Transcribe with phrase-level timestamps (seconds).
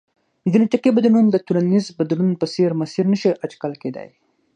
[0.51, 4.09] جنیټیکي بدلون د ټولنیز بدلون په څېر مسیر نه شي اټکل کېدای.